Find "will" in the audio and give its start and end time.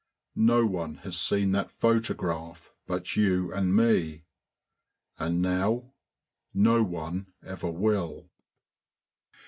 7.69-8.31